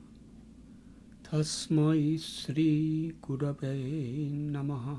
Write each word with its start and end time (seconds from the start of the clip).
तस्मै 1.27 2.17
श्रीगुरवे 2.17 4.33
नमः। 4.33 4.97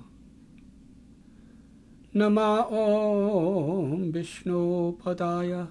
नमा 2.15 2.57
ॐ 2.57 4.11
विष्णुपदाय। 4.11 5.65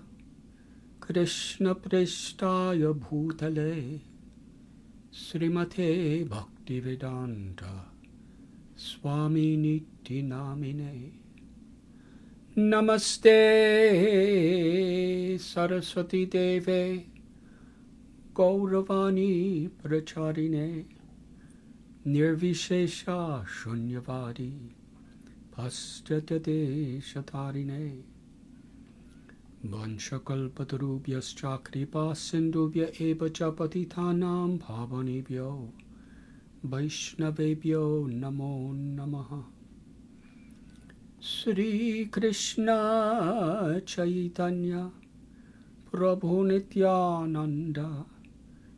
कृष्णपृष्ठाय 1.09 2.87
भूतले। 2.87 4.01
श्रीमते 5.13 6.25
भक्तिवेदान्त 6.25 7.65
स्वामिनित्यनामिने 8.79 11.13
नमस्ते 12.57 13.39
सरस्वतीदेवे 15.39 17.07
गौरवाणी 18.37 19.67
प्रचारिणे। 19.67 20.87
निर्विशेषा 22.07 23.45
शून्यवादी 23.49 24.75
पश्चात्यदेशतारिणे 25.57 27.91
वंशकल्पतरुभ्यश्च 27.91 28.12
कृपा 31.57 32.13
सिन्धुभ्य 32.13 32.93
एव 33.01 33.29
च 33.29 33.43
पतितानां 33.43 34.49
भावनेभ्यो। 34.49 35.73
वैष्णवेभ्यो 36.65 38.07
नमो 38.07 38.73
नमः। 38.73 39.45
श्रीकृष्ण 41.23 42.67
चैतन्य 43.79 44.91
प्रभुनित्यानन्द 45.93 48.05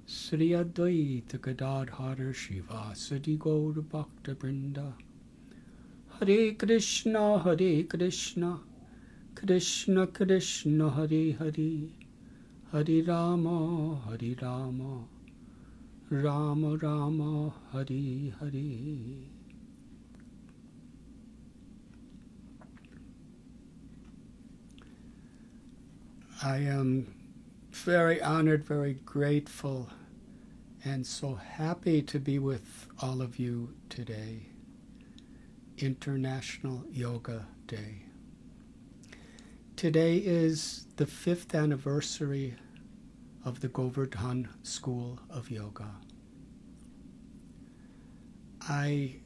श्री 0.09 0.53
अद्वैत 0.53 1.45
गदाधर 1.45 2.33
शिवासदि 2.33 3.37
गौरभक्तवृन्द 3.37 4.95
हरे 6.15 6.51
कृष्ण 6.51 7.17
हरे 7.17 7.83
Krishna. 7.83 8.55
Krishna 9.35 10.07
Krishna 10.07 10.91
Hari 10.91 11.33
Hari 11.33 11.93
Hari 12.73 13.03
Rama 13.03 13.97
Hari 14.07 14.37
Rama 14.41 15.05
Rama 16.11 16.77
Rama 16.77 17.53
Hari 17.73 18.33
Hari 18.39 19.29
I 26.43 26.59
am 26.59 27.15
very 27.71 28.21
honored, 28.21 28.67
very 28.67 28.95
grateful, 29.07 29.89
and 30.85 31.07
so 31.07 31.35
happy 31.35 32.03
to 32.03 32.19
be 32.19 32.39
with 32.39 32.87
all 33.01 33.23
of 33.23 33.39
you 33.39 33.75
today. 33.89 34.47
International 35.79 36.85
Yoga 36.93 37.47
Day. 37.67 38.03
Today 39.77 40.19
is 40.19 40.87
the 40.97 41.07
fifth 41.07 41.53
anniversary 41.53 42.55
of 43.45 43.61
the 43.61 43.67
Govardhan 43.69 44.49
School 44.63 45.19
of 45.29 45.51
Yoga. 45.51 45.91
I 48.63 49.17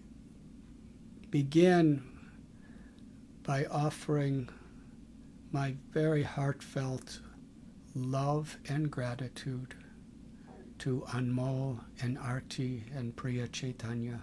begin 1.30 2.02
by 3.42 3.66
offering 3.66 4.48
my 5.52 5.74
very 5.90 6.22
heartfelt 6.22 7.20
love 7.94 8.56
and 8.68 8.90
gratitude 8.90 9.74
to 10.78 11.04
Anmol 11.08 11.80
and 12.00 12.18
Arti 12.18 12.84
and 12.96 13.14
Priya 13.14 13.48
Chaitanya. 13.48 14.22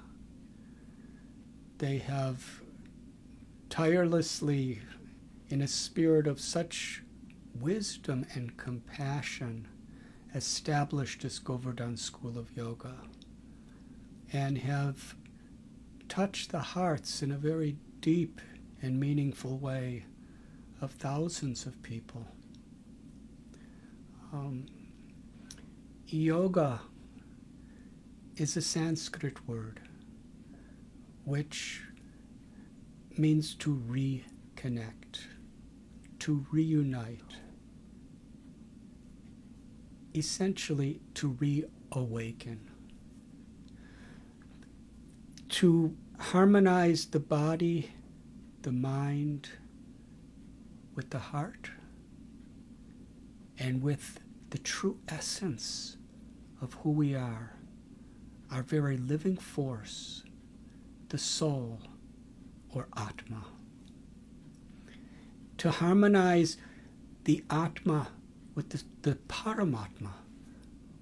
They 1.78 2.00
have 2.00 2.62
tirelessly, 3.70 4.82
in 5.50 5.62
a 5.62 5.68
spirit 5.68 6.28
of 6.28 6.40
such 6.40 7.04
wisdom 7.54 8.26
and 8.34 8.58
compassion, 8.58 9.68
established 10.34 11.22
this 11.22 11.40
Govardhan 11.40 11.98
School 11.98 12.38
of 12.38 12.56
Yoga 12.56 12.96
and 14.34 14.58
have 14.58 15.16
touched 16.10 16.52
the 16.52 16.60
hearts 16.60 17.22
in 17.22 17.32
a 17.32 17.38
very 17.38 17.78
deep 18.02 18.42
and 18.82 19.00
meaningful 19.00 19.58
way 19.58 20.06
of 20.82 20.92
thousands 20.92 21.66
of 21.66 21.82
people. 21.82 22.28
Um, 24.34 24.66
yoga 26.08 26.82
is 28.36 28.58
a 28.58 28.62
Sanskrit 28.62 29.48
word 29.48 29.80
which 31.24 31.82
means 33.18 33.56
to 33.56 33.74
reconnect, 33.90 35.26
to 36.26 36.44
reunite, 36.52 37.36
essentially 40.16 41.00
to 41.14 41.38
reawaken, 41.40 42.60
to 45.48 45.96
harmonize 46.18 47.06
the 47.06 47.20
body, 47.20 47.92
the 48.64 48.72
mind, 48.72 49.50
with 50.96 51.12
the 51.12 51.20
heart 51.20 51.70
and 53.60 53.84
with 53.84 54.20
the 54.50 54.58
true 54.58 54.98
essence 55.08 55.98
of 56.60 56.74
who 56.82 56.90
we 56.90 57.14
are, 57.14 57.54
our 58.50 58.64
very 58.64 58.98
living 58.98 59.38
force, 59.38 60.24
the 61.10 61.20
soul 61.20 61.80
or 62.74 62.88
Atma. 62.98 63.46
To 65.66 65.72
harmonize 65.72 66.58
the 67.24 67.44
Atma 67.50 68.10
with 68.54 68.70
the, 68.70 68.84
the 69.02 69.16
Paramatma, 69.28 70.12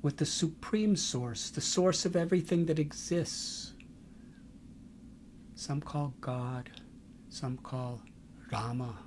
with 0.01 0.16
the 0.16 0.25
Supreme 0.25 0.96
Source, 0.96 1.50
the 1.50 1.59
source 1.59 2.06
of 2.06 2.16
everything 2.16 2.68
that 2.68 2.79
exists. 2.79 3.73
Some 5.56 5.81
call 5.81 6.13
God, 6.22 6.69
some 7.28 7.57
call 7.57 8.03
Rama, 8.53 9.00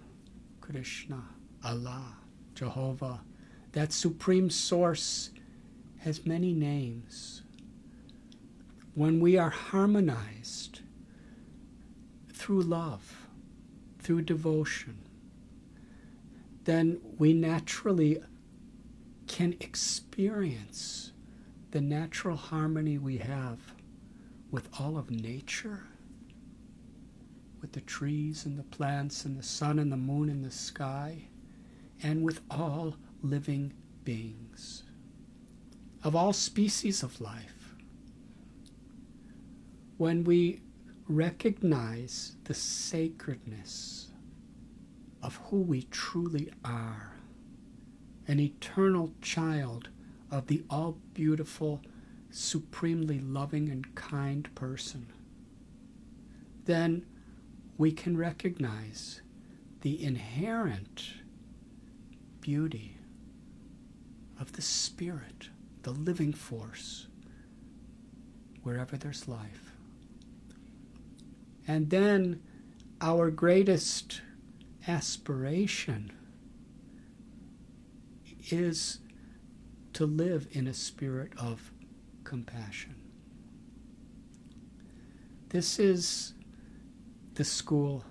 Krishna, 0.60 1.24
Allah, 1.64 2.18
Jehovah. 2.54 3.22
That 3.72 3.94
supreme 3.94 4.50
source 4.50 5.30
has 6.00 6.26
many 6.26 6.52
names. 6.52 7.40
When 8.92 9.20
we 9.20 9.38
are 9.38 9.48
harmonized 9.48 10.80
through 12.34 12.60
love, 12.60 13.26
through 14.00 14.20
devotion, 14.20 14.98
then 16.66 17.00
we 17.18 17.32
naturally 17.32 18.22
can 19.26 19.54
experience 19.60 21.12
the 21.72 21.80
natural 21.80 22.36
harmony 22.36 22.98
we 22.98 23.16
have 23.16 23.58
with 24.50 24.68
all 24.78 24.98
of 24.98 25.10
nature 25.10 25.82
with 27.66 27.72
the 27.72 27.80
trees 27.80 28.46
and 28.46 28.56
the 28.56 28.62
plants 28.62 29.24
and 29.24 29.36
the 29.36 29.42
sun 29.42 29.80
and 29.80 29.90
the 29.90 29.96
moon 29.96 30.28
and 30.28 30.44
the 30.44 30.50
sky, 30.52 31.26
and 32.02 32.22
with 32.22 32.40
all 32.48 32.94
living 33.22 33.72
beings 34.04 34.84
of 36.04 36.14
all 36.14 36.32
species 36.32 37.02
of 37.02 37.20
life. 37.20 37.74
When 39.96 40.22
we 40.22 40.60
recognize 41.08 42.36
the 42.44 42.54
sacredness 42.54 44.12
of 45.26 45.40
who 45.50 45.60
we 45.60 45.82
truly 45.90 46.48
are, 46.64 47.12
an 48.28 48.38
eternal 48.38 49.12
child 49.20 49.88
of 50.30 50.46
the 50.46 50.62
all 50.70 50.96
beautiful, 51.14 51.82
supremely 52.30 53.18
loving 53.18 53.68
and 53.68 53.92
kind 53.96 54.48
person, 54.54 55.04
then 56.64 57.04
we 57.76 57.90
can 57.90 58.16
recognize 58.16 59.20
the 59.80 60.00
inherent 60.02 61.14
beauty 62.40 62.96
of 64.38 64.52
the 64.52 64.62
Spirit, 64.62 65.48
the 65.82 65.90
living 65.90 66.32
force, 66.32 67.08
wherever 68.62 68.96
there's 68.96 69.26
life. 69.26 69.72
And 71.66 71.90
then 71.90 72.40
our 73.00 73.32
greatest 73.32 74.20
aspiration 74.88 76.12
is 78.50 79.00
to 79.92 80.06
live 80.06 80.46
in 80.52 80.66
a 80.66 80.74
spirit 80.74 81.32
of 81.36 81.72
compassion. 82.24 82.94
This 85.48 85.78
is 85.78 86.34
the 87.34 87.44
school 87.44 88.04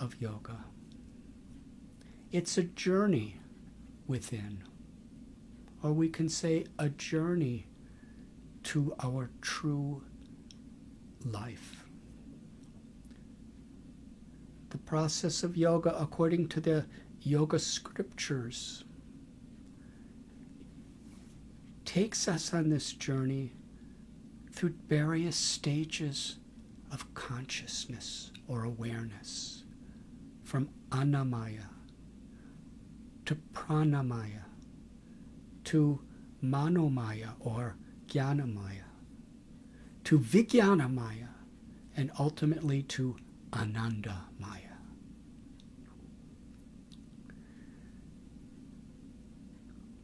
of 0.00 0.20
yoga. 0.20 0.64
It's 2.30 2.58
a 2.58 2.62
journey 2.62 3.40
within, 4.06 4.62
or 5.82 5.92
we 5.92 6.08
can 6.08 6.28
say 6.28 6.66
a 6.78 6.88
journey 6.88 7.66
to 8.64 8.94
our 9.02 9.30
true 9.40 10.02
life. 11.24 11.77
The 14.70 14.78
process 14.78 15.42
of 15.42 15.56
yoga, 15.56 15.96
according 15.98 16.48
to 16.48 16.60
the 16.60 16.86
yoga 17.22 17.58
scriptures, 17.58 18.84
takes 21.84 22.28
us 22.28 22.52
on 22.52 22.68
this 22.68 22.92
journey 22.92 23.52
through 24.52 24.74
various 24.88 25.36
stages 25.36 26.36
of 26.92 27.12
consciousness 27.14 28.30
or 28.46 28.64
awareness, 28.64 29.64
from 30.42 30.68
annamaya 30.90 31.66
to 33.26 33.36
pranamaya 33.52 34.44
to 35.64 36.00
manomaya 36.42 37.34
or 37.40 37.76
jnanamaya 38.06 38.84
to 40.02 40.18
vijnanamaya 40.18 41.28
and 41.94 42.10
ultimately 42.18 42.82
to 42.82 43.16
anandamaya. 43.50 44.76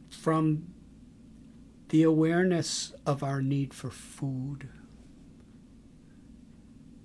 From 0.09 0.73
the 1.89 2.03
awareness 2.03 2.93
of 3.05 3.21
our 3.23 3.41
need 3.41 3.73
for 3.73 3.89
food, 3.89 4.69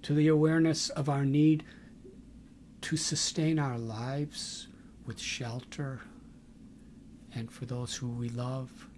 to 0.02 0.14
the 0.14 0.28
awareness 0.28 0.88
of 0.88 1.08
our 1.08 1.24
need 1.24 1.64
to 2.80 2.96
sustain 2.96 3.58
our 3.58 3.78
lives 3.78 4.68
with 5.04 5.20
shelter 5.20 6.00
and 7.34 7.50
for 7.50 7.66
those 7.66 7.94
who 7.94 8.08
we 8.08 8.28
love, 8.28 8.88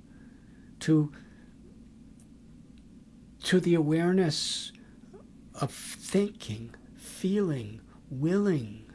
to, 0.81 1.13
to 3.43 3.61
the 3.61 3.75
awareness 3.75 4.73
of 5.61 5.71
thinking, 5.73 6.75
feeling, 7.03 7.81
willing, 8.11 8.91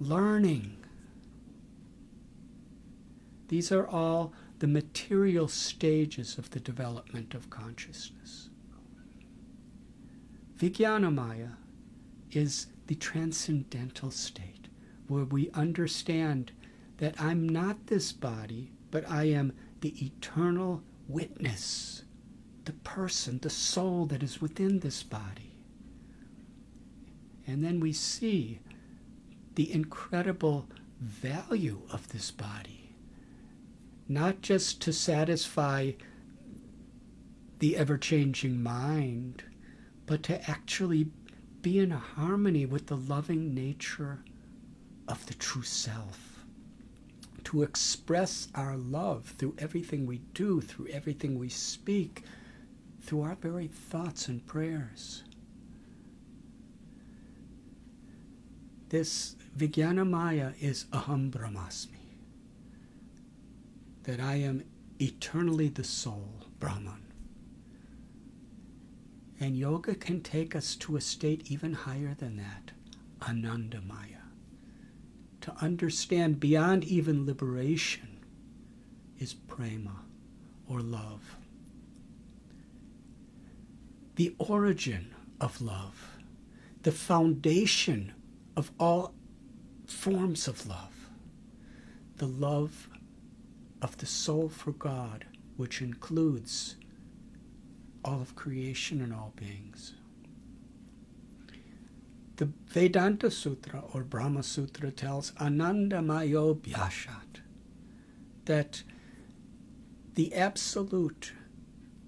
learning. 0.00 0.76
These 3.48 3.70
are 3.70 3.86
all 3.86 4.32
the 4.58 4.66
material 4.66 5.46
stages 5.48 6.38
of 6.38 6.50
the 6.50 6.60
development 6.60 7.34
of 7.34 7.50
consciousness. 7.50 8.48
Vijnanamaya 10.58 11.56
is 12.32 12.68
the 12.86 12.94
transcendental 12.94 14.10
state 14.10 14.68
where 15.06 15.24
we 15.24 15.50
understand 15.50 16.52
that 16.96 17.20
I'm 17.20 17.46
not 17.48 17.86
this 17.86 18.12
body, 18.12 18.72
but 18.90 19.08
I 19.08 19.24
am 19.24 19.52
the 19.82 19.94
eternal 20.04 20.82
witness, 21.06 22.02
the 22.64 22.72
person, 22.72 23.38
the 23.38 23.50
soul 23.50 24.06
that 24.06 24.22
is 24.22 24.40
within 24.40 24.80
this 24.80 25.02
body. 25.02 25.45
And 27.46 27.62
then 27.62 27.80
we 27.80 27.92
see 27.92 28.60
the 29.54 29.72
incredible 29.72 30.66
value 31.00 31.82
of 31.90 32.08
this 32.08 32.30
body, 32.30 32.94
not 34.08 34.42
just 34.42 34.80
to 34.82 34.92
satisfy 34.92 35.92
the 37.58 37.76
ever 37.76 37.96
changing 37.96 38.62
mind, 38.62 39.44
but 40.06 40.22
to 40.24 40.50
actually 40.50 41.08
be 41.62 41.78
in 41.78 41.90
harmony 41.90 42.66
with 42.66 42.86
the 42.86 42.96
loving 42.96 43.54
nature 43.54 44.20
of 45.08 45.24
the 45.26 45.34
true 45.34 45.62
self. 45.62 46.44
To 47.44 47.62
express 47.62 48.48
our 48.54 48.76
love 48.76 49.34
through 49.38 49.54
everything 49.58 50.04
we 50.04 50.18
do, 50.34 50.60
through 50.60 50.88
everything 50.88 51.38
we 51.38 51.48
speak, 51.48 52.24
through 53.00 53.22
our 53.22 53.36
very 53.36 53.68
thoughts 53.68 54.26
and 54.28 54.44
prayers. 54.46 55.22
This 58.88 59.34
Vijnanamaya 59.56 60.54
is 60.60 60.84
Aham 60.92 61.30
Brahmasmi. 61.30 61.88
That 64.04 64.20
I 64.20 64.36
am 64.36 64.62
eternally 65.00 65.68
the 65.68 65.82
soul, 65.82 66.46
Brahman. 66.60 67.02
And 69.40 69.56
yoga 69.56 69.94
can 69.94 70.22
take 70.22 70.54
us 70.54 70.76
to 70.76 70.96
a 70.96 71.00
state 71.00 71.50
even 71.50 71.72
higher 71.72 72.14
than 72.14 72.36
that, 72.36 72.70
Anandamaya. 73.20 74.22
To 75.42 75.52
understand 75.60 76.40
beyond 76.40 76.84
even 76.84 77.26
liberation 77.26 78.18
is 79.18 79.34
prema 79.34 80.02
or 80.68 80.80
love. 80.80 81.36
The 84.14 84.34
origin 84.38 85.14
of 85.40 85.60
love, 85.60 86.16
the 86.82 86.92
foundation 86.92 88.12
of 88.56 88.72
all 88.80 89.14
forms 89.86 90.48
of 90.48 90.66
love, 90.66 91.08
the 92.16 92.26
love 92.26 92.88
of 93.82 93.98
the 93.98 94.06
soul 94.06 94.48
for 94.48 94.72
God, 94.72 95.26
which 95.56 95.82
includes 95.82 96.76
all 98.04 98.20
of 98.20 98.34
creation 98.34 99.00
and 99.02 99.12
all 99.12 99.32
beings. 99.36 99.94
The 102.36 102.50
Vedanta 102.66 103.30
Sutra 103.30 103.82
or 103.92 104.02
Brahma 104.02 104.42
Sutra 104.42 104.90
tells 104.90 105.32
Anandamayo 105.32 106.54
Bhyashat 106.54 107.40
that 108.44 108.82
the 110.14 110.34
Absolute 110.34 111.32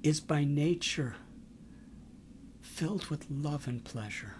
is 0.03 0.21
by 0.21 0.45
nature 0.45 1.17
filled 2.61 3.07
with 3.07 3.27
love 3.31 3.67
and 3.67 3.83
pleasure. 3.85 4.35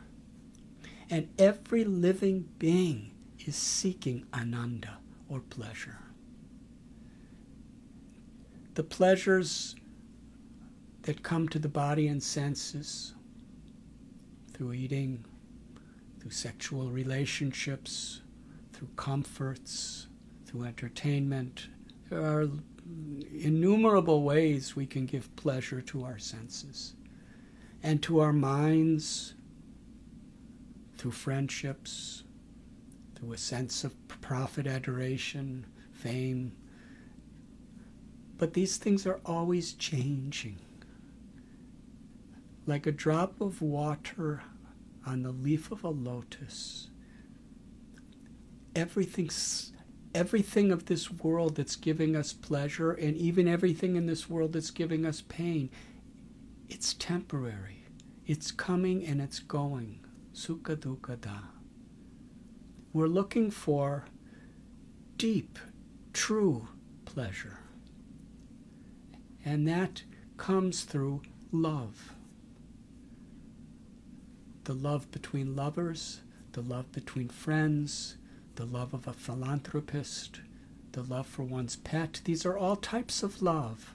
And 1.11 1.29
every 1.39 1.85
living 1.85 2.49
being 2.59 3.13
is 3.47 3.57
seeking 3.57 4.27
ananda 4.35 4.99
or 5.29 5.41
pleasure. 5.41 5.99
The 8.75 8.83
pleasures 8.83 9.75
that 11.03 11.23
come 11.23 11.49
to 11.49 11.59
the 11.59 11.69
body 11.69 12.09
and 12.09 12.23
senses 12.23 13.15
through 14.53 14.75
eating, 14.75 15.25
through 16.21 16.31
sexual 16.31 16.91
relationships, 16.91 18.21
through 18.73 18.91
comforts, 18.97 20.09
through 20.45 20.65
entertainment. 20.65 21.69
There 22.11 22.21
are 22.21 22.49
innumerable 23.33 24.23
ways 24.23 24.77
we 24.77 24.87
can 24.87 25.07
give 25.07 25.35
pleasure 25.37 25.81
to 25.83 26.05
our 26.05 26.19
senses 26.19 26.95
and 27.83 28.03
to 28.03 28.21
our 28.21 28.33
minds 28.33 29.35
through 30.99 31.13
friendships, 31.13 32.25
through 33.15 33.33
a 33.33 33.39
sense 33.39 33.85
of 33.85 33.95
profit, 34.09 34.67
adoration, 34.67 35.67
fame. 35.93 36.53
But 38.37 38.53
these 38.53 38.77
things 38.77 39.07
are 39.07 39.21
always 39.25 39.73
changing 39.73 40.59
like 42.69 42.87
a 42.87 42.93
drop 42.93 43.41
of 43.41 43.63
water 43.63 44.43
on 45.07 45.23
the 45.23 45.33
leaf 45.33 45.73
of 45.73 45.83
a 45.85 45.89
lotus. 45.89 46.91
Everything's 48.77 49.73
everything 50.15 50.71
of 50.71 50.87
this 50.87 51.11
world 51.11 51.57
that's 51.57 51.77
giving 51.77 52.15
us 52.15 52.33
pleasure 52.33 52.93
and 52.93 53.17
even 53.17 53.49
everything 53.49 53.97
in 53.97 54.07
this 54.07 54.29
world 54.29 54.53
that's 54.53 54.71
giving 54.71 55.07
us 55.07 55.23
pain, 55.29 55.71
it's 56.69 56.95
temporary. 56.95 57.85
It's 58.27 58.51
coming 58.51 59.05
and 59.05 59.21
it's 59.21 59.39
going. 59.39 60.01
Sukha 60.39 60.77
dukkha 60.77 61.21
da. 61.21 61.39
We're 62.93 63.09
looking 63.09 63.51
for 63.51 64.05
deep, 65.17 65.59
true 66.13 66.69
pleasure. 67.05 67.59
And 69.45 69.67
that 69.67 70.05
comes 70.37 70.85
through 70.85 71.23
love 71.51 72.13
the 74.63 74.75
love 74.75 75.11
between 75.11 75.57
lovers, 75.57 76.21
the 76.53 76.61
love 76.61 76.93
between 76.93 77.29
friends, 77.31 78.17
the 78.55 78.67
love 78.67 78.95
of 78.95 79.09
a 79.09 79.15
philanthropist, 79.15 80.41
the 80.93 81.03
love 81.03 81.27
for 81.27 81.43
one's 81.43 81.75
pet. 81.75 82.21
These 82.25 82.47
are 82.47 82.57
all 82.57 82.77
types 82.77 83.25
of 83.25 83.43
love. 83.43 83.95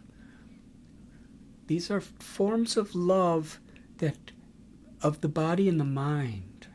These 1.68 1.90
are 1.90 2.02
forms 2.02 2.76
of 2.76 2.96
love 2.96 3.60
that 4.00 4.32
of 5.04 5.20
the 5.20 5.28
body 5.28 5.68
and 5.68 5.80
the 5.80 5.86
mind 5.86 6.68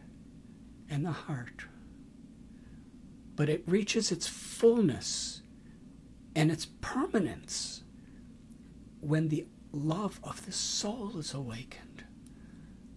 and 0.88 1.04
the 1.04 1.12
heart. 1.12 1.64
But 3.35 3.49
it 3.49 3.64
reaches 3.66 4.12
its 4.12 4.28
fullness 4.28 5.40
and 6.37 6.50
its 6.52 6.66
permanence 6.80 7.82
when 9.00 9.28
the 9.28 9.47
love 9.73 10.20
of 10.23 10.44
the 10.44 10.52
soul 10.52 11.18
is 11.18 11.32
awakened, 11.32 12.04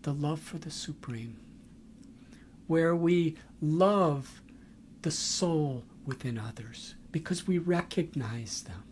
the 0.01 0.13
love 0.13 0.41
for 0.41 0.57
the 0.57 0.71
Supreme, 0.71 1.39
where 2.67 2.95
we 2.95 3.37
love 3.61 4.41
the 5.01 5.11
soul 5.11 5.83
within 6.05 6.37
others 6.37 6.95
because 7.11 7.47
we 7.47 7.57
recognize 7.57 8.63
them. 8.63 8.83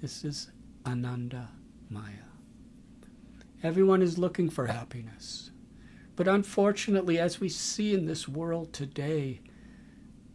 This 0.00 0.24
is 0.24 0.50
Ananda 0.86 1.48
Maya. 1.88 2.29
Everyone 3.62 4.02
is 4.02 4.18
looking 4.18 4.48
for 4.48 4.66
happiness. 4.66 5.50
But 6.16 6.28
unfortunately, 6.28 7.18
as 7.18 7.40
we 7.40 7.48
see 7.48 7.94
in 7.94 8.06
this 8.06 8.28
world 8.28 8.72
today, 8.72 9.40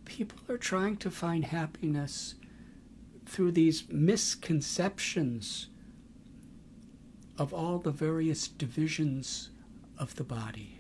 people 0.06 0.40
are 0.50 0.58
trying 0.58 0.98
to 0.98 1.12
find 1.12 1.46
happiness 1.46 2.36
through 3.26 3.52
these 3.52 3.90
misconceptions 3.90 5.68
of 7.38 7.54
all 7.54 7.80
the 7.80 7.92
various 7.92 8.48
divisions 8.48 9.50
of 9.98 10.16
the 10.16 10.24
body. 10.24 10.80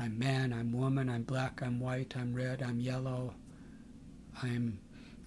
I'm 0.00 0.18
man, 0.18 0.52
I'm 0.52 0.72
woman, 0.72 1.08
I'm 1.08 1.24
black, 1.24 1.60
I'm 1.60 1.80
white, 1.80 2.14
I'm 2.16 2.34
red, 2.34 2.62
I'm 2.62 2.78
yellow, 2.78 3.34
I'm 4.42 4.78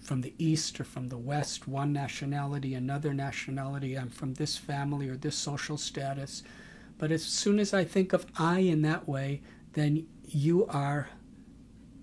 from 0.02 0.20
the 0.20 0.34
east 0.36 0.80
or 0.80 0.84
from 0.84 1.08
the 1.08 1.16
west, 1.16 1.68
one 1.68 1.92
nationality, 1.92 2.74
another 2.74 3.14
nationality, 3.14 3.96
I'm 3.96 4.10
from 4.10 4.34
this 4.34 4.56
family 4.56 5.08
or 5.08 5.16
this 5.16 5.36
social 5.36 5.78
status. 5.78 6.42
But 6.98 7.12
as 7.12 7.24
soon 7.24 7.58
as 7.58 7.72
I 7.72 7.84
think 7.84 8.12
of 8.12 8.26
I 8.36 8.60
in 8.60 8.82
that 8.82 9.08
way, 9.08 9.42
then 9.74 10.06
you 10.24 10.66
are 10.66 11.08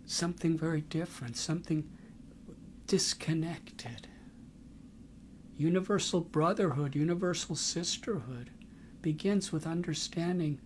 something 0.05 0.57
very 0.57 0.81
different, 0.81 1.35
something 1.37 1.89
disconnected. 2.87 4.07
Universal 5.57 6.21
brotherhood, 6.21 6.95
universal 6.95 7.55
sisterhood 7.55 8.49
begins 9.01 9.51
with 9.51 9.67
understanding 9.67 10.59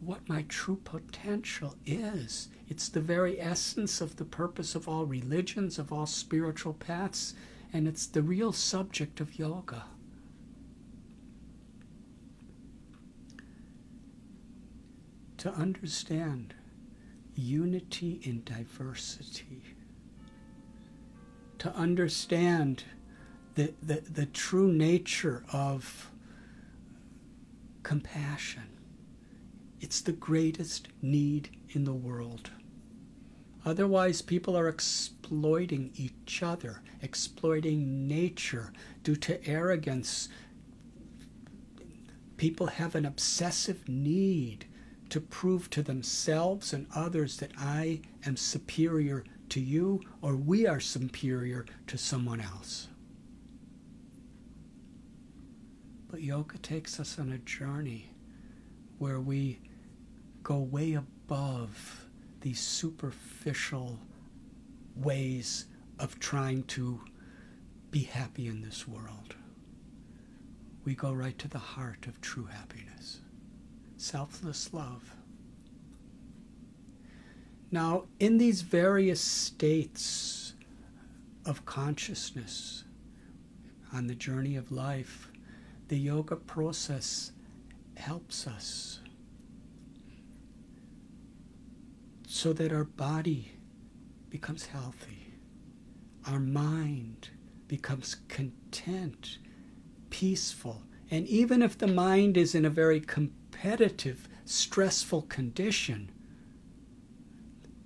what 0.00 0.28
my 0.28 0.44
true 0.48 0.80
potential 0.84 1.74
is. 1.84 2.48
It's 2.68 2.88
the 2.88 3.00
very 3.00 3.40
essence 3.40 4.00
of 4.00 4.16
the 4.16 4.24
purpose 4.24 4.74
of 4.74 4.88
all 4.88 5.06
religions, 5.06 5.78
of 5.78 5.92
all 5.92 6.06
spiritual 6.06 6.74
paths, 6.74 7.34
and 7.72 7.88
it's 7.88 8.06
the 8.06 8.22
real 8.22 8.52
subject 8.52 9.20
of 9.20 9.38
yoga. 9.38 9.84
To 15.38 15.50
understand 15.52 16.54
unity 17.34 18.20
in 18.22 18.42
diversity, 18.44 19.62
to 21.58 21.72
understand 21.74 22.84
the, 23.54 23.72
the, 23.82 24.02
the 24.08 24.26
true 24.26 24.72
nature 24.72 25.44
of 25.52 26.10
compassion. 27.82 28.77
It's 29.80 30.00
the 30.00 30.12
greatest 30.12 30.88
need 31.02 31.50
in 31.70 31.84
the 31.84 31.92
world. 31.92 32.50
Otherwise, 33.64 34.22
people 34.22 34.56
are 34.56 34.68
exploiting 34.68 35.90
each 35.94 36.42
other, 36.42 36.82
exploiting 37.02 38.08
nature 38.08 38.72
due 39.02 39.16
to 39.16 39.46
arrogance. 39.46 40.28
People 42.36 42.66
have 42.66 42.94
an 42.94 43.04
obsessive 43.04 43.88
need 43.88 44.66
to 45.10 45.20
prove 45.20 45.70
to 45.70 45.82
themselves 45.82 46.72
and 46.72 46.86
others 46.94 47.38
that 47.38 47.52
I 47.58 48.00
am 48.24 48.36
superior 48.36 49.24
to 49.50 49.60
you 49.60 50.00
or 50.22 50.36
we 50.36 50.66
are 50.66 50.80
superior 50.80 51.64
to 51.86 51.98
someone 51.98 52.40
else. 52.40 52.88
But 56.10 56.22
yoga 56.22 56.58
takes 56.58 56.98
us 56.98 57.18
on 57.18 57.32
a 57.32 57.38
journey 57.38 58.10
where 58.98 59.20
we 59.20 59.60
go 60.48 60.56
way 60.56 60.94
above 60.94 62.06
these 62.40 62.58
superficial 62.58 63.98
ways 64.96 65.66
of 65.98 66.18
trying 66.18 66.62
to 66.62 66.98
be 67.90 68.04
happy 68.04 68.48
in 68.48 68.62
this 68.62 68.88
world. 68.88 69.36
We 70.86 70.94
go 70.94 71.12
right 71.12 71.38
to 71.38 71.48
the 71.48 71.58
heart 71.58 72.06
of 72.06 72.22
true 72.22 72.46
happiness 72.46 73.20
selfless 73.98 74.72
love. 74.72 75.12
Now, 77.70 78.04
in 78.18 78.38
these 78.38 78.62
various 78.62 79.20
states 79.20 80.54
of 81.44 81.66
consciousness 81.66 82.84
on 83.92 84.06
the 84.06 84.14
journey 84.14 84.56
of 84.56 84.72
life, 84.72 85.30
the 85.88 85.98
yoga 85.98 86.36
process 86.36 87.32
helps 87.96 88.46
us 88.46 89.00
so 92.38 92.52
that 92.52 92.72
our 92.72 92.84
body 92.84 93.50
becomes 94.30 94.66
healthy, 94.66 95.32
our 96.24 96.38
mind 96.38 97.30
becomes 97.66 98.14
content, 98.28 99.38
peaceful. 100.08 100.84
And 101.10 101.26
even 101.26 101.62
if 101.62 101.76
the 101.76 101.88
mind 101.88 102.36
is 102.36 102.54
in 102.54 102.64
a 102.64 102.70
very 102.70 103.00
competitive, 103.00 104.28
stressful 104.44 105.22
condition, 105.22 106.12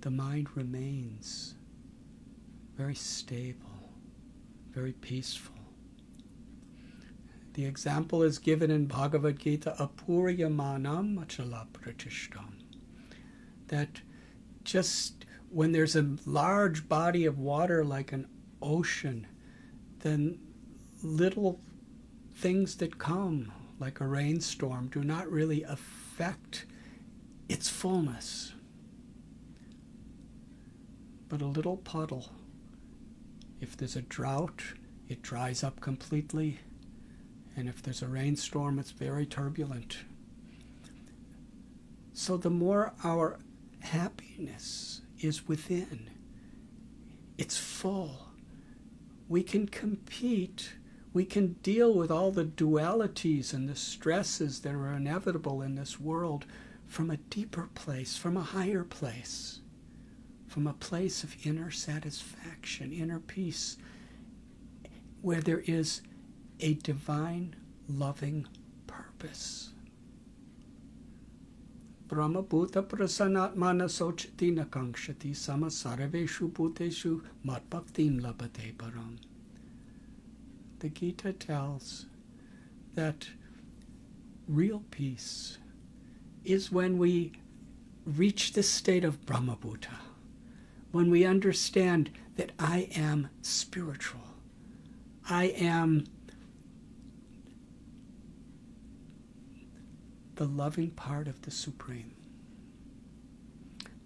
the 0.01 0.11
mind 0.11 0.55
remains 0.55 1.55
very 2.77 2.93
stable, 2.93 3.89
very 4.69 4.93
peaceful. 4.93 5.55
The 7.53 7.65
example 7.65 8.21
is 8.21 8.37
given 8.37 8.69
in 8.69 8.85
Bhagavad 8.85 9.39
Gita, 9.39 9.75
apuryamanam 9.79 11.25
achala 11.25 11.65
pratishtam. 11.73 12.53
That 13.69 14.01
just 14.63 15.25
when 15.49 15.71
there's 15.71 15.95
a 15.95 16.15
large 16.25 16.87
body 16.89 17.25
of 17.25 17.37
water 17.37 17.83
like 17.83 18.11
an 18.11 18.27
ocean, 18.61 19.27
then 19.99 20.39
little 21.01 21.59
things 22.35 22.75
that 22.77 22.97
come, 22.97 23.51
like 23.79 23.99
a 23.99 24.07
rainstorm, 24.07 24.87
do 24.87 25.03
not 25.03 25.29
really 25.29 25.63
affect 25.63 26.65
its 27.47 27.69
fullness. 27.69 28.53
But 31.29 31.41
a 31.41 31.45
little 31.45 31.77
puddle, 31.77 32.31
if 33.61 33.77
there's 33.77 33.95
a 33.95 34.01
drought, 34.01 34.63
it 35.07 35.21
dries 35.21 35.63
up 35.63 35.81
completely. 35.81 36.59
And 37.55 37.69
if 37.69 37.81
there's 37.81 38.01
a 38.01 38.07
rainstorm, 38.07 38.79
it's 38.79 38.91
very 38.91 39.25
turbulent. 39.25 39.97
So 42.13 42.37
the 42.37 42.49
more 42.49 42.93
our 43.03 43.39
happiness 43.93 45.01
is 45.19 45.47
within. 45.47 46.09
It's 47.37 47.57
full. 47.57 48.29
We 49.29 49.43
can 49.43 49.67
compete. 49.67 50.73
We 51.13 51.25
can 51.25 51.53
deal 51.61 51.93
with 51.93 52.09
all 52.09 52.31
the 52.31 52.43
dualities 52.43 53.53
and 53.53 53.69
the 53.69 53.75
stresses 53.75 54.61
that 54.61 54.73
are 54.73 54.93
inevitable 54.93 55.61
in 55.61 55.75
this 55.75 55.99
world 55.99 56.45
from 56.87 57.11
a 57.11 57.17
deeper 57.17 57.69
place, 57.75 58.17
from 58.17 58.35
a 58.35 58.41
higher 58.41 58.83
place, 58.83 59.59
from 60.47 60.65
a 60.65 60.73
place 60.73 61.23
of 61.23 61.45
inner 61.45 61.69
satisfaction, 61.69 62.91
inner 62.91 63.19
peace, 63.19 63.77
where 65.21 65.41
there 65.41 65.63
is 65.67 66.01
a 66.59 66.73
divine, 66.73 67.55
loving 67.87 68.47
purpose. 68.87 69.72
Prasanatmana 72.13 73.89
sochati 73.89 74.51
nakangshati 74.51 75.35
sama 75.35 75.67
sarveshu 75.67 76.51
bhuteshu 76.51 77.21
matbhaktim 77.45 78.21
labate 78.21 78.73
param. 78.75 79.17
The 80.79 80.89
Gita 80.89 81.33
tells 81.33 82.05
that 82.95 83.29
real 84.47 84.83
peace 84.91 85.57
is 86.43 86.71
when 86.71 86.97
we 86.97 87.31
reach 88.05 88.53
this 88.53 88.69
state 88.69 89.05
of 89.05 89.25
Brahmabhuta, 89.25 89.95
when 90.91 91.09
we 91.09 91.25
understand 91.25 92.11
that 92.35 92.51
I 92.59 92.89
am 92.95 93.29
spiritual, 93.41 94.35
I 95.29 95.45
am 95.45 96.05
the 100.35 100.45
loving 100.45 100.91
part 100.91 101.27
of 101.27 101.41
the 101.43 101.51
Supreme. 101.51 102.13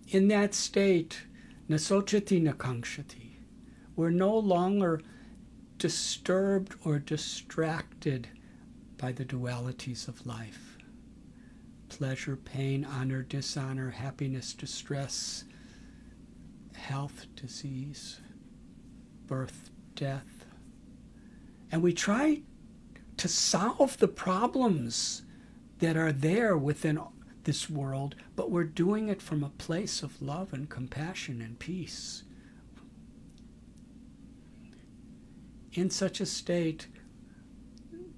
In 0.10 0.28
that 0.30 0.54
state, 0.54 1.24
nasochati 1.70 2.42
nakangshati, 2.42 3.32
we're 3.96 4.10
no 4.10 4.38
longer 4.38 5.02
disturbed 5.78 6.76
or 6.84 7.00
distracted 7.00 8.28
by 8.98 9.12
the 9.12 9.26
dualities 9.26 10.08
of 10.08 10.26
life 10.26 10.78
pleasure, 11.90 12.36
pain, 12.36 12.86
honor, 12.86 13.24
dishonor, 13.24 13.90
happiness, 13.90 14.54
distress, 14.54 15.46
health, 16.76 17.26
disease, 17.36 18.20
birth, 19.26 19.70
death, 19.96 20.46
And 21.72 21.82
we 21.82 21.94
try 21.94 22.42
to 23.18 23.28
solve 23.28 23.98
the 23.98 24.08
problems 24.08 25.24
that 25.80 25.98
are 25.98 26.12
there 26.12 26.58
within 26.58 27.00
this 27.44 27.70
world, 27.70 28.16
but 28.36 28.52
we're 28.52 28.64
doing 28.64 29.08
it 29.08 29.22
from 29.22 29.44
a 29.44 29.50
place 29.50 30.04
of 30.04 30.22
love 30.22 30.54
and 30.54 30.70
compassion 30.70 31.42
and 31.42 31.58
peace. 31.60 32.24
In 35.74 35.90
such 35.90 36.20
a 36.20 36.26
state, 36.26 36.88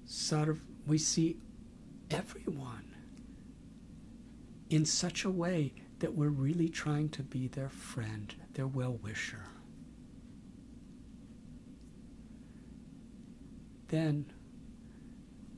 sort 0.06 0.48
of, 0.48 0.60
we 0.86 0.98
see 0.98 1.36
everyone 2.10 2.94
in 4.70 4.84
such 4.84 5.24
a 5.24 5.30
way 5.30 5.72
that 5.98 6.14
we're 6.14 6.28
really 6.28 6.68
trying 6.68 7.08
to 7.10 7.22
be 7.22 7.46
their 7.48 7.68
friend, 7.68 8.34
their 8.54 8.66
well 8.66 8.98
wisher. 9.02 9.44
Then 13.88 14.26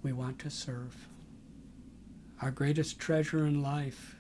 we 0.03 0.13
want 0.13 0.39
to 0.41 0.51
serve. 0.51 1.07
Our 2.43 2.51
greatest 2.51 2.99
treasure 2.99 3.47
in 3.47 3.63
life 3.63 4.17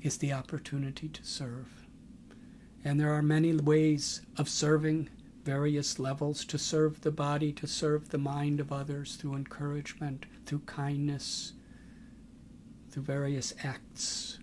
is 0.00 0.18
the 0.18 0.32
opportunity 0.32 1.08
to 1.08 1.24
serve. 1.24 1.84
And 2.84 3.00
there 3.00 3.12
are 3.12 3.20
many 3.20 3.52
ways 3.52 4.22
of 4.38 4.48
serving, 4.48 5.08
various 5.42 5.98
levels 5.98 6.44
to 6.44 6.56
serve 6.56 7.00
the 7.00 7.10
body, 7.10 7.52
to 7.54 7.66
serve 7.66 8.10
the 8.10 8.18
mind 8.18 8.60
of 8.60 8.70
others 8.70 9.16
through 9.16 9.34
encouragement, 9.34 10.26
through 10.46 10.60
kindness, 10.60 11.54
through 12.90 13.02
various 13.02 13.54
acts 13.64 14.38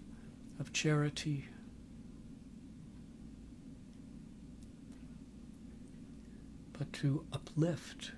of 0.59 0.73
charity. 0.73 1.45
But 6.77 6.91
to 6.93 7.25
uplift 7.31 8.11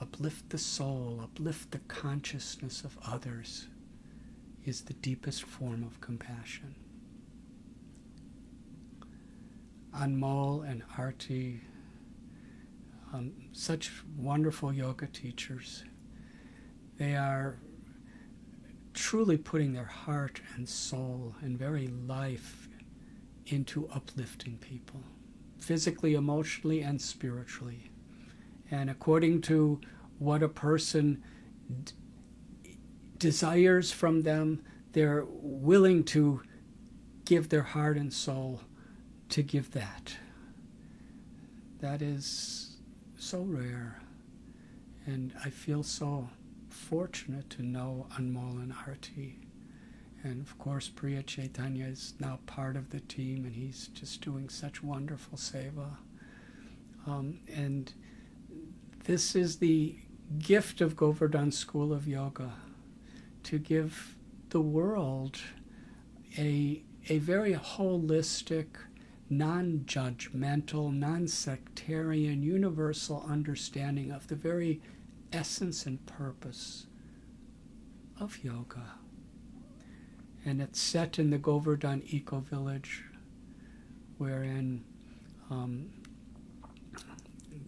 uplift 0.00 0.50
the 0.50 0.58
soul, 0.58 1.20
uplift 1.22 1.70
the 1.70 1.78
consciousness 1.80 2.84
of 2.84 2.98
others 3.06 3.68
is 4.64 4.82
the 4.82 4.94
deepest 4.94 5.44
form 5.44 5.82
of 5.84 6.00
compassion. 6.00 6.74
Anmol 9.94 10.68
and 10.68 10.82
Arti, 10.98 11.60
um, 13.12 13.32
such 13.52 13.92
wonderful 14.16 14.72
yoga 14.72 15.06
teachers. 15.06 15.84
They 16.98 17.14
are 17.14 17.58
truly 18.92 19.36
putting 19.36 19.72
their 19.72 19.84
heart 19.84 20.40
and 20.56 20.68
soul 20.68 21.34
and 21.40 21.58
very 21.58 21.86
life 21.86 22.68
into 23.46 23.88
uplifting 23.88 24.58
people, 24.58 25.00
physically, 25.58 26.14
emotionally, 26.14 26.80
and 26.80 27.00
spiritually. 27.00 27.90
And 28.70 28.90
according 28.90 29.42
to 29.42 29.80
what 30.18 30.42
a 30.42 30.48
person 30.48 31.22
d- 31.84 31.92
desires 33.18 33.92
from 33.92 34.22
them, 34.22 34.64
they're 34.92 35.24
willing 35.28 36.04
to 36.04 36.42
give 37.24 37.48
their 37.48 37.62
heart 37.62 37.96
and 37.96 38.12
soul 38.12 38.62
to 39.28 39.42
give 39.42 39.72
that. 39.72 40.16
That 41.80 42.00
is 42.00 42.76
so 43.16 43.42
rare. 43.42 44.00
And 45.04 45.32
I 45.44 45.50
feel 45.50 45.82
so 45.82 46.30
fortunate 46.68 47.50
to 47.50 47.62
know 47.62 48.06
Anmol 48.18 48.62
and 48.62 48.72
Arti. 48.86 49.38
And 50.22 50.40
of 50.40 50.58
course, 50.58 50.88
Priya 50.88 51.22
Chaitanya 51.22 51.86
is 51.86 52.14
now 52.18 52.40
part 52.46 52.76
of 52.76 52.90
the 52.90 53.00
team, 53.00 53.44
and 53.44 53.54
he's 53.54 53.88
just 53.88 54.20
doing 54.22 54.48
such 54.48 54.82
wonderful 54.82 55.38
seva. 55.38 55.98
Um, 57.06 57.38
and 57.52 57.92
this 59.06 59.36
is 59.36 59.58
the 59.58 59.94
gift 60.40 60.80
of 60.80 60.96
Govardhan 60.96 61.52
School 61.52 61.92
of 61.92 62.08
Yoga 62.08 62.52
to 63.44 63.56
give 63.56 64.16
the 64.48 64.60
world 64.60 65.38
a, 66.36 66.82
a 67.08 67.18
very 67.18 67.54
holistic, 67.54 68.66
non 69.30 69.84
judgmental, 69.86 70.92
non 70.92 71.28
sectarian, 71.28 72.42
universal 72.42 73.24
understanding 73.28 74.10
of 74.10 74.26
the 74.26 74.34
very 74.34 74.80
essence 75.32 75.86
and 75.86 76.04
purpose 76.06 76.86
of 78.18 78.42
yoga. 78.42 78.94
And 80.44 80.60
it's 80.60 80.80
set 80.80 81.20
in 81.20 81.30
the 81.30 81.38
Govardhan 81.38 82.02
Eco 82.08 82.40
Village, 82.40 83.04
wherein 84.18 84.84
um, 85.48 85.90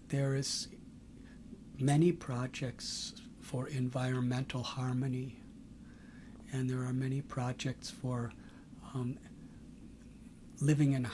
there 0.08 0.34
is 0.34 0.66
many 1.78 2.12
projects 2.12 3.14
for 3.40 3.68
environmental 3.68 4.62
harmony, 4.62 5.40
and 6.52 6.68
there 6.68 6.82
are 6.82 6.92
many 6.92 7.22
projects 7.22 7.90
for 7.90 8.32
um, 8.94 9.18
living 10.60 10.92
in 10.92 11.08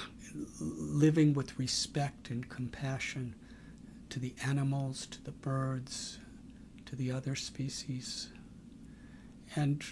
living 0.60 1.34
with 1.34 1.58
respect 1.58 2.30
and 2.30 2.48
compassion 2.48 3.34
to 4.10 4.18
the 4.18 4.34
animals, 4.44 5.06
to 5.06 5.22
the 5.22 5.30
birds, 5.30 6.18
to 6.86 6.96
the 6.96 7.12
other 7.12 7.34
species, 7.36 8.30
and 9.54 9.84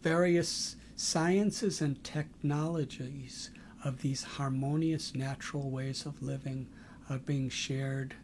various 0.00 0.76
sciences 0.96 1.80
and 1.80 2.04
technologies 2.04 3.50
of 3.84 4.02
these 4.02 4.22
harmonious 4.22 5.14
natural 5.14 5.70
ways 5.70 6.06
of 6.06 6.22
living 6.22 6.68
are 7.10 7.18
being 7.18 7.48
shared 7.48 8.14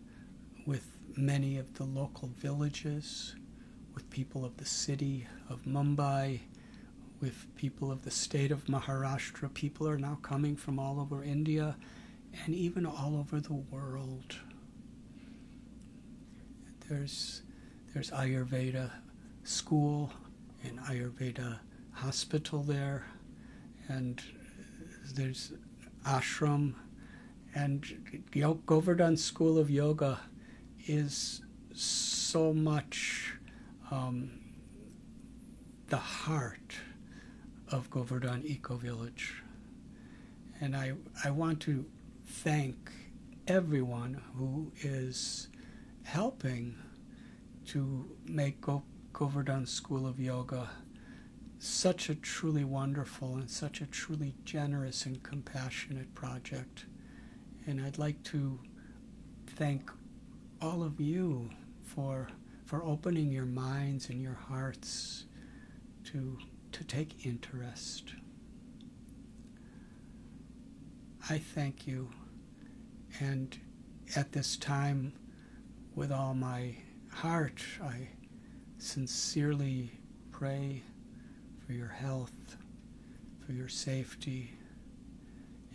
with 0.67 0.97
many 1.17 1.59
of 1.59 1.75
the 1.75 1.85
local 1.85 2.29
villages, 2.37 3.35
with 3.95 4.09
people 4.11 4.45
of 4.45 4.57
the 4.57 4.65
city 4.65 5.27
of 5.49 5.63
Mumbai, 5.65 6.41
with 7.21 7.47
people 7.57 7.93
of 7.93 8.03
the 8.03 8.11
state 8.11 8.51
of 8.51 8.65
Maharashtra. 8.65 9.53
People 9.53 9.89
are 9.89 9.99
now 9.99 10.19
coming 10.23 10.57
from 10.57 10.79
all 10.79 11.01
over 11.01 11.23
India 11.23 11.77
and 12.45 12.55
even 12.55 12.87
all 12.87 13.17
over 13.19 13.41
the 13.41 13.55
world. 13.55 14.37
There's, 16.89 17.43
there's 17.93 18.11
Ayurveda 18.11 18.91
school 19.45 20.13
and 20.65 20.79
Ayurveda 20.81 21.59
hospital 21.93 22.63
there, 22.63 23.05
and 23.89 24.23
there's 25.15 25.53
ashram 26.07 26.75
and 27.55 27.85
Govardhan 28.67 29.17
School 29.17 29.59
of 29.59 29.71
Yoga 29.71 30.21
is 30.91 31.43
so 31.73 32.53
much 32.53 33.35
um, 33.93 34.41
the 35.87 35.97
heart 35.97 36.75
of 37.69 37.89
Govardhan 37.91 38.43
Eco 38.45 38.75
Village. 38.75 39.45
And 40.61 40.75
I, 40.75 40.95
I 41.25 41.31
want 41.31 41.61
to 41.61 41.87
thank 42.27 42.91
everyone 43.47 44.21
who 44.35 44.73
is 44.81 45.49
helping 46.03 46.77
to 47.67 48.11
make 48.27 48.61
Go- 48.61 48.83
Govardhan 49.13 49.67
School 49.67 50.09
of 50.09 50.19
Yoga 50.19 50.71
such 51.61 52.09
a 52.09 52.17
truly 52.17 52.65
wonderful 52.65 53.37
and 53.37 53.49
such 53.49 53.81
a 53.81 53.87
truly 53.87 54.35
generous 54.45 55.07
and 55.07 55.23
compassionate 55.23 56.13
project. 56.17 56.87
And 57.65 57.81
I'd 57.81 57.99
like 57.99 58.21
to 58.25 58.59
thank 59.47 59.89
all 60.61 60.83
of 60.83 61.01
you 61.01 61.49
for 61.83 62.29
for 62.65 62.85
opening 62.85 63.33
your 63.33 63.47
minds 63.47 64.11
and 64.11 64.23
your 64.23 64.35
hearts 64.35 65.25
to 66.05 66.39
to 66.73 66.85
take 66.85 67.27
interest. 67.27 68.15
I 71.29 71.39
thank 71.39 71.87
you 71.87 72.11
and 73.21 73.57
at 74.17 74.33
this 74.33 74.57
time 74.57 75.13
with 75.95 76.13
all 76.13 76.35
my 76.35 76.77
heart 77.13 77.63
I 77.83 78.09
sincerely 78.79 79.91
pray 80.31 80.83
for 81.67 81.73
your 81.73 81.89
health, 81.89 82.57
for 83.45 83.53
your 83.53 83.69
safety, 83.69 84.53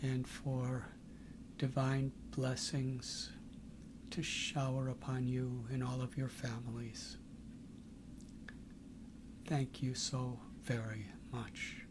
and 0.02 0.28
for 0.28 0.88
divine 1.58 2.12
blessings 2.32 3.32
to 4.16 4.24
shower 4.24 4.88
upon 4.88 5.28
you 5.28 5.66
and 5.74 5.84
all 5.84 6.02
of 6.02 6.18
your 6.18 6.30
families. 6.30 7.18
Thank 9.46 9.84
you 9.84 9.94
so 9.94 10.40
very 10.64 11.08
much. 11.34 11.85